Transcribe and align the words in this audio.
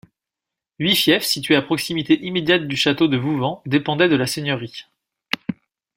Huit 0.79 0.95
fiefs 0.95 1.25
situés 1.27 1.55
à 1.55 1.61
proximité 1.61 2.19
immédiate 2.25 2.63
du 2.67 2.75
château 2.75 3.07
de 3.07 3.17
Vouvant 3.17 3.61
dépendaient 3.67 4.09
de 4.09 4.15
la 4.15 4.25
seigneurie. 4.25 4.85